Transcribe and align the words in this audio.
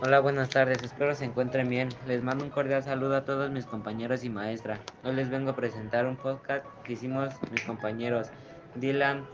Hola, 0.00 0.20
buenas 0.20 0.50
tardes, 0.50 0.80
espero 0.84 1.12
se 1.16 1.24
encuentren 1.24 1.68
bien. 1.68 1.88
Les 2.06 2.22
mando 2.22 2.44
un 2.44 2.50
cordial 2.50 2.84
saludo 2.84 3.16
a 3.16 3.24
todos 3.24 3.50
mis 3.50 3.66
compañeros 3.66 4.22
y 4.22 4.28
maestra. 4.28 4.78
Hoy 5.02 5.12
les 5.16 5.28
vengo 5.28 5.50
a 5.50 5.56
presentar 5.56 6.06
un 6.06 6.14
podcast 6.14 6.64
que 6.84 6.92
hicimos 6.92 7.34
mis 7.50 7.64
compañeros 7.64 8.28
Dylan, 8.76 9.26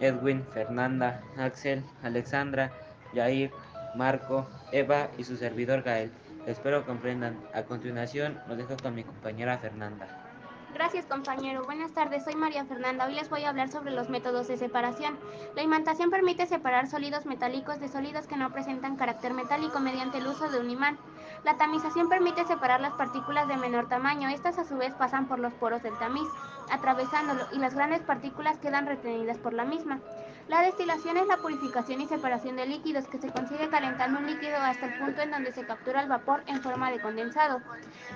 Edwin, 0.00 0.42
Fernanda, 0.54 1.20
Axel, 1.36 1.84
Alexandra, 2.02 2.72
Jair, 3.14 3.50
Marco, 3.94 4.48
Eva 4.72 5.10
y 5.18 5.24
su 5.24 5.36
servidor 5.36 5.82
Gael. 5.82 6.10
Espero 6.46 6.86
comprendan. 6.86 7.38
A 7.52 7.64
continuación, 7.64 8.38
los 8.48 8.56
dejo 8.56 8.74
con 8.82 8.94
mi 8.94 9.04
compañera 9.04 9.58
Fernanda. 9.58 10.25
Gracias 10.74 11.06
compañero. 11.06 11.64
Buenas 11.64 11.92
tardes, 11.92 12.24
soy 12.24 12.34
María 12.34 12.64
Fernanda. 12.64 13.06
Hoy 13.06 13.14
les 13.14 13.30
voy 13.30 13.44
a 13.44 13.48
hablar 13.48 13.70
sobre 13.70 13.92
los 13.92 14.08
métodos 14.08 14.48
de 14.48 14.56
separación. 14.56 15.18
La 15.54 15.62
imantación 15.62 16.10
permite 16.10 16.46
separar 16.46 16.88
sólidos 16.88 17.24
metálicos 17.24 17.80
de 17.80 17.88
sólidos 17.88 18.26
que 18.26 18.36
no 18.36 18.52
presentan 18.52 18.96
carácter 18.96 19.32
metálico 19.32 19.80
mediante 19.80 20.18
el 20.18 20.26
uso 20.26 20.50
de 20.50 20.58
un 20.60 20.70
imán. 20.70 20.98
La 21.44 21.56
tamización 21.56 22.08
permite 22.08 22.44
separar 22.44 22.80
las 22.80 22.94
partículas 22.94 23.48
de 23.48 23.56
menor 23.56 23.88
tamaño. 23.88 24.28
Estas 24.28 24.58
a 24.58 24.64
su 24.64 24.76
vez 24.76 24.92
pasan 24.94 25.28
por 25.28 25.38
los 25.38 25.54
poros 25.54 25.82
del 25.82 25.96
tamiz, 25.98 26.28
atravesándolo, 26.70 27.46
y 27.52 27.58
las 27.58 27.74
grandes 27.74 28.02
partículas 28.02 28.58
quedan 28.58 28.86
retenidas 28.86 29.38
por 29.38 29.54
la 29.54 29.64
misma. 29.64 30.00
La 30.48 30.62
destilación 30.62 31.16
es 31.16 31.26
la 31.26 31.38
purificación 31.38 32.00
y 32.00 32.06
separación 32.06 32.54
de 32.54 32.66
líquidos 32.66 33.08
que 33.08 33.18
se 33.18 33.32
consigue 33.32 33.68
calentando 33.68 34.20
un 34.20 34.28
líquido 34.28 34.56
hasta 34.58 34.86
el 34.86 34.98
punto 34.98 35.20
en 35.22 35.32
donde 35.32 35.50
se 35.50 35.66
captura 35.66 36.00
el 36.00 36.08
vapor 36.08 36.44
en 36.46 36.62
forma 36.62 36.92
de 36.92 37.00
condensado. 37.00 37.60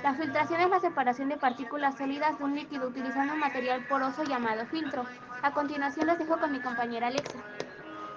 La 0.05 0.15
filtración 0.15 0.61
es 0.61 0.71
la 0.71 0.79
separación 0.79 1.29
de 1.29 1.39
partículas 1.39 1.99
sólidas 1.99 2.39
de 2.39 2.45
un 2.45 2.55
líquido 2.55 2.87
utilizando 2.87 3.35
un 3.35 3.41
material 3.41 3.85
poroso 3.85 4.23
llamado 4.23 4.65
filtro. 4.67 5.05
A 5.43 5.53
continuación 5.53 6.07
les 6.07 6.19
dejo 6.19 6.39
con 6.39 6.53
mi 6.53 6.61
compañera 6.61 7.09
Alexa. 7.09 7.39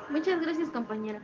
Muchas 0.09 0.40
gracias 0.40 0.70
compañera. 0.70 1.20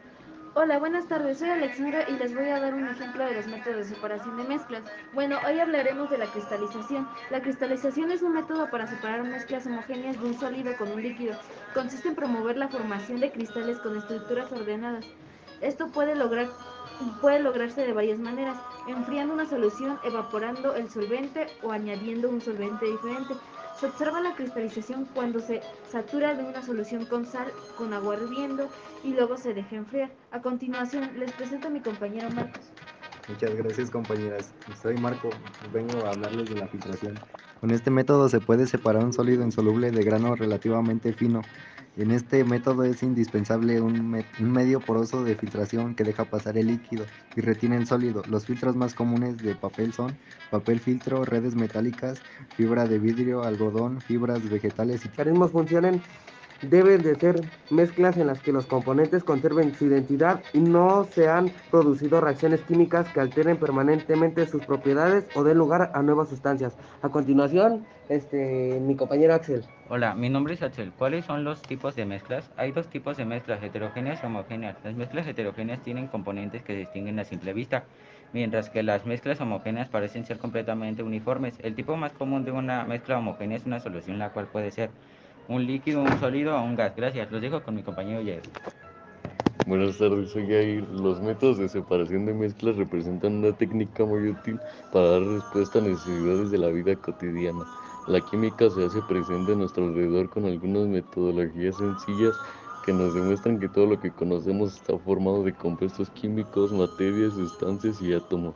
Hola, 0.61 0.77
buenas 0.77 1.07
tardes, 1.07 1.39
soy 1.39 1.51
Alexandra 1.51 2.03
y 2.09 2.17
les 2.17 2.35
voy 2.35 2.49
a 2.49 2.59
dar 2.59 2.73
un 2.73 2.85
ejemplo 2.85 3.23
de 3.23 3.33
los 3.33 3.47
métodos 3.47 3.77
de 3.77 3.95
separación 3.95 4.35
de 4.35 4.43
mezclas. 4.43 4.83
Bueno, 5.13 5.37
hoy 5.47 5.57
hablaremos 5.57 6.09
de 6.09 6.17
la 6.17 6.25
cristalización. 6.25 7.07
La 7.29 7.41
cristalización 7.41 8.11
es 8.11 8.21
un 8.21 8.33
método 8.33 8.69
para 8.69 8.85
separar 8.85 9.23
mezclas 9.23 9.65
homogéneas 9.67 10.19
de 10.19 10.27
un 10.27 10.37
sólido 10.37 10.75
con 10.75 10.91
un 10.91 11.01
líquido. 11.01 11.39
Consiste 11.73 12.09
en 12.09 12.15
promover 12.15 12.57
la 12.57 12.67
formación 12.67 13.21
de 13.21 13.31
cristales 13.31 13.79
con 13.79 13.95
estructuras 13.95 14.51
ordenadas. 14.51 15.05
Esto 15.61 15.87
puede, 15.93 16.13
puede 17.21 17.39
lograrse 17.39 17.87
de 17.87 17.93
varias 17.93 18.19
maneras, 18.19 18.57
enfriando 18.85 19.35
una 19.35 19.45
solución, 19.45 19.97
evaporando 20.03 20.75
el 20.75 20.89
solvente 20.89 21.47
o 21.63 21.71
añadiendo 21.71 22.27
un 22.27 22.41
solvente 22.41 22.85
diferente. 22.85 23.35
Se 23.79 23.85
observa 23.85 24.19
la 24.19 24.35
cristalización 24.35 25.07
cuando 25.13 25.39
se 25.39 25.61
satura 25.89 26.35
de 26.35 26.43
una 26.43 26.61
solución 26.61 27.05
con 27.05 27.25
sal, 27.25 27.47
con 27.77 27.93
agua 27.93 28.17
hirviendo 28.17 28.67
y 29.05 29.13
luego 29.13 29.37
se 29.37 29.53
deja 29.53 29.77
enfriar. 29.77 30.11
A 30.31 30.41
continuación, 30.41 31.09
les 31.17 31.31
presento 31.31 31.67
a 31.67 31.71
mi 31.71 31.79
compañero 31.79 32.29
Marcos. 32.31 32.61
Muchas 33.29 33.55
gracias 33.55 33.89
compañeras. 33.89 34.53
Soy 34.81 34.97
Marco, 34.97 35.29
vengo 35.71 36.05
a 36.05 36.09
hablarles 36.09 36.49
de 36.49 36.55
la 36.55 36.67
filtración. 36.67 37.17
Con 37.61 37.71
este 37.71 37.89
método 37.89 38.27
se 38.27 38.41
puede 38.41 38.67
separar 38.67 39.05
un 39.05 39.13
sólido 39.13 39.43
insoluble 39.43 39.91
de 39.91 40.03
grano 40.03 40.35
relativamente 40.35 41.13
fino. 41.13 41.41
En 41.99 42.11
este 42.11 42.45
método 42.45 42.85
es 42.85 43.03
indispensable 43.03 43.81
un, 43.81 44.09
me 44.09 44.25
un, 44.39 44.53
medio 44.53 44.79
poroso 44.79 45.21
de 45.25 45.35
filtración 45.35 45.95
que 45.95 46.05
deja 46.05 46.23
pasar 46.23 46.57
el 46.57 46.67
líquido 46.67 47.03
y 47.35 47.41
retiene 47.41 47.75
el 47.75 47.87
sólido. 47.87 48.23
Los 48.29 48.45
filtros 48.45 48.77
más 48.77 48.93
comunes 48.93 49.35
de 49.39 49.53
papel 49.53 49.91
son 49.91 50.17
papel 50.49 50.79
filtro, 50.79 51.25
redes 51.25 51.55
metálicas, 51.55 52.21
fibra 52.55 52.87
de 52.87 52.99
vidrio, 52.99 53.43
algodón, 53.43 53.99
fibras 53.99 54.49
vegetales 54.49 55.03
y... 55.03 55.09
Mecanismos 55.09 55.51
funcionen 55.51 56.01
deben 56.61 57.01
de 57.01 57.15
ser 57.15 57.41
mezclas 57.69 58.15
en 58.15 58.27
las 58.27 58.39
que 58.39 58.53
los 58.53 58.65
componentes 58.65 59.25
conserven 59.25 59.75
su 59.75 59.87
identidad 59.87 60.41
y 60.53 60.59
no 60.59 61.05
se 61.13 61.27
han 61.27 61.51
producido 61.69 62.21
reacciones 62.21 62.61
químicas 62.61 63.09
que 63.09 63.19
alteren 63.19 63.57
permanentemente 63.57 64.47
sus 64.47 64.65
propiedades 64.65 65.25
o 65.35 65.43
den 65.43 65.57
lugar 65.57 65.91
a 65.93 66.01
nuevas 66.01 66.29
sustancias. 66.29 66.77
A 67.01 67.09
continuación, 67.09 67.85
este, 68.07 68.79
mi 68.79 68.95
compañero 68.95 69.33
Axel. 69.33 69.65
Hola, 69.91 70.13
mi 70.13 70.29
nombre 70.29 70.53
es 70.53 70.61
Axel. 70.61 70.91
¿Cuáles 70.95 71.25
son 71.25 71.43
los 71.43 71.63
tipos 71.63 71.95
de 71.95 72.05
mezclas? 72.05 72.51
Hay 72.57 72.71
dos 72.71 72.85
tipos 72.91 73.17
de 73.17 73.25
mezclas, 73.25 73.63
heterogéneas 73.63 74.21
y 74.21 74.25
homogéneas. 74.27 74.75
Las 74.83 74.93
mezclas 74.93 75.25
heterogéneas 75.25 75.81
tienen 75.81 76.05
componentes 76.05 76.61
que 76.61 76.73
se 76.73 76.79
distinguen 76.81 77.17
a 77.17 77.23
simple 77.23 77.53
vista, 77.53 77.85
mientras 78.31 78.69
que 78.69 78.83
las 78.83 79.07
mezclas 79.07 79.41
homogéneas 79.41 79.89
parecen 79.89 80.27
ser 80.27 80.37
completamente 80.37 81.01
uniformes. 81.01 81.55
El 81.63 81.73
tipo 81.73 81.97
más 81.97 82.11
común 82.11 82.45
de 82.45 82.51
una 82.51 82.83
mezcla 82.83 83.17
homogénea 83.17 83.57
es 83.57 83.65
una 83.65 83.79
solución 83.79 84.19
la 84.19 84.29
cual 84.29 84.45
puede 84.45 84.69
ser 84.69 84.91
un 85.47 85.65
líquido, 85.65 86.03
un 86.03 86.19
sólido 86.19 86.55
o 86.55 86.61
un 86.61 86.75
gas. 86.75 86.95
Gracias, 86.95 87.31
los 87.31 87.41
dejo 87.41 87.63
con 87.63 87.73
mi 87.73 87.81
compañero 87.81 88.19
Jair. 88.19 88.43
Buenas 89.65 89.97
tardes, 89.97 90.29
soy 90.29 90.45
Jair. 90.45 90.87
Los 90.89 91.19
métodos 91.19 91.57
de 91.57 91.67
separación 91.67 92.27
de 92.27 92.35
mezclas 92.35 92.75
representan 92.75 93.37
una 93.37 93.53
técnica 93.53 94.05
muy 94.05 94.29
útil 94.29 94.59
para 94.93 95.09
dar 95.13 95.21
respuesta 95.23 95.79
a 95.79 95.81
necesidades 95.81 96.51
de 96.51 96.59
la 96.59 96.67
vida 96.67 96.95
cotidiana. 96.95 97.65
La 98.09 98.21
química 98.21 98.71
se 98.71 98.83
hace 98.83 99.03
presente 99.03 99.51
a 99.51 99.55
nuestro 99.55 99.85
alrededor 99.85 100.29
con 100.29 100.45
algunas 100.45 100.87
metodologías 100.87 101.75
sencillas 101.75 102.35
que 102.83 102.91
nos 102.91 103.13
demuestran 103.13 103.59
que 103.59 103.69
todo 103.69 103.85
lo 103.85 103.99
que 103.99 104.11
conocemos 104.11 104.73
está 104.73 104.97
formado 104.97 105.43
de 105.43 105.53
compuestos 105.53 106.09
químicos, 106.09 106.71
materias, 106.71 107.35
sustancias 107.35 108.01
y 108.01 108.11
átomos. 108.11 108.55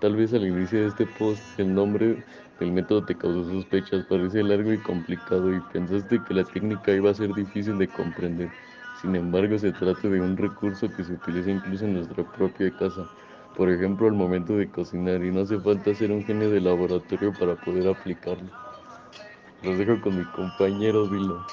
Tal 0.00 0.16
vez 0.16 0.34
al 0.34 0.46
inicio 0.46 0.82
de 0.82 0.88
este 0.88 1.06
post 1.06 1.42
el 1.58 1.74
nombre 1.74 2.22
del 2.58 2.72
método 2.72 3.02
te 3.02 3.16
causó 3.16 3.42
sospechas, 3.42 4.04
parece 4.04 4.42
largo 4.42 4.70
y 4.70 4.82
complicado 4.82 5.50
y 5.54 5.60
pensaste 5.62 6.22
que 6.22 6.34
la 6.34 6.44
técnica 6.44 6.92
iba 6.92 7.10
a 7.10 7.14
ser 7.14 7.32
difícil 7.32 7.78
de 7.78 7.88
comprender. 7.88 8.50
Sin 8.92 9.16
embargo, 9.16 9.58
se 9.58 9.72
trata 9.72 10.10
de 10.10 10.20
un 10.20 10.36
recurso 10.36 10.92
que 10.92 11.04
se 11.04 11.14
utiliza 11.14 11.50
incluso 11.50 11.86
en 11.86 11.94
nuestra 11.94 12.22
propia 12.30 12.70
casa. 12.76 13.08
Por 13.54 13.70
ejemplo, 13.70 14.08
al 14.08 14.12
momento 14.12 14.58
de 14.58 14.70
cocinar 14.70 15.24
y 15.24 15.32
no 15.32 15.40
hace 15.40 15.58
falta 15.58 15.94
ser 15.94 16.12
un 16.12 16.22
genio 16.22 16.50
de 16.50 16.60
laboratorio 16.60 17.34
para 17.34 17.56
poder 17.56 17.88
aplicarlo. 17.88 18.52
Los 19.62 19.76
dejo 19.76 20.00
con 20.00 20.16
mi 20.16 20.24
compañero 20.24 21.06
Dylan. 21.06 21.44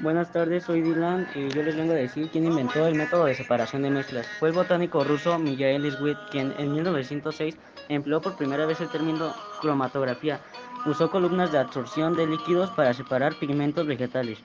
Buenas 0.00 0.30
tardes, 0.30 0.64
soy 0.64 0.82
Dylan 0.82 1.26
y 1.34 1.48
yo 1.48 1.62
les 1.62 1.74
vengo 1.74 1.92
a 1.92 1.96
decir 1.96 2.28
quién 2.30 2.44
inventó 2.44 2.86
el 2.86 2.94
método 2.94 3.24
de 3.24 3.34
separación 3.34 3.80
de 3.80 3.90
mezclas. 3.90 4.26
Fue 4.38 4.50
el 4.50 4.54
botánico 4.54 5.02
ruso 5.04 5.38
Miguel 5.38 5.86
Iswit, 5.86 6.18
quien 6.30 6.52
en 6.58 6.74
1906 6.74 7.56
empleó 7.88 8.20
por 8.20 8.36
primera 8.36 8.66
vez 8.66 8.80
el 8.82 8.90
término 8.90 9.32
cromatografía. 9.62 10.40
Usó 10.84 11.10
columnas 11.10 11.50
de 11.50 11.58
absorción 11.58 12.14
de 12.14 12.26
líquidos 12.26 12.68
para 12.72 12.92
separar 12.92 13.34
pigmentos 13.38 13.86
vegetales. 13.86 14.38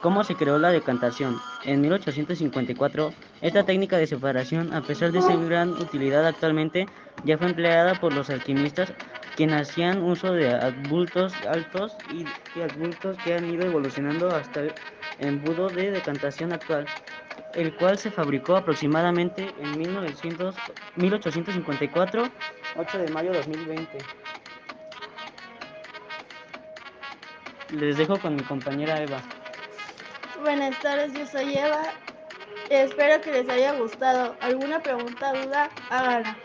¿Cómo 0.00 0.24
se 0.24 0.34
creó 0.34 0.58
la 0.58 0.70
decantación? 0.70 1.38
En 1.64 1.82
1854, 1.82 3.12
esta 3.42 3.64
técnica 3.64 3.98
de 3.98 4.06
separación, 4.06 4.72
a 4.72 4.80
pesar 4.80 5.12
de 5.12 5.20
ser 5.20 5.38
gran 5.44 5.70
utilidad 5.70 6.26
actualmente, 6.26 6.86
ya 7.24 7.36
fue 7.36 7.48
empleada 7.48 7.94
por 8.00 8.14
los 8.14 8.30
alquimistas 8.30 8.92
quienes 9.36 9.68
hacían 9.68 10.02
uso 10.02 10.32
de 10.32 10.48
adultos 10.52 11.32
altos 11.48 11.96
y, 12.12 12.24
y 12.58 12.62
adultos 12.62 13.16
que 13.24 13.34
han 13.34 13.50
ido 13.50 13.66
evolucionando 13.66 14.28
hasta 14.28 14.60
el 14.60 14.74
embudo 15.18 15.68
de 15.68 15.90
decantación 15.90 16.52
actual, 16.52 16.86
el 17.54 17.74
cual 17.76 17.98
se 17.98 18.10
fabricó 18.10 18.56
aproximadamente 18.56 19.52
en 19.60 19.78
1900, 19.78 20.54
1854, 20.96 22.28
8 22.76 22.98
de 22.98 23.08
mayo 23.08 23.30
de 23.30 23.38
2020. 23.38 23.98
Les 27.70 27.96
dejo 27.96 28.18
con 28.18 28.36
mi 28.36 28.42
compañera 28.42 29.02
Eva. 29.02 29.20
Buenas 30.42 30.78
tardes, 30.80 31.12
yo 31.14 31.26
soy 31.26 31.54
Eva. 31.56 31.82
Espero 32.70 33.20
que 33.20 33.32
les 33.32 33.48
haya 33.48 33.72
gustado. 33.72 34.36
¿Alguna 34.40 34.80
pregunta, 34.80 35.32
duda? 35.32 35.70
Háganla. 35.90 36.36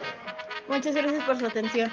Muchas 0.67 0.95
gracias 0.95 1.23
por 1.23 1.37
su 1.37 1.45
atención. 1.45 1.91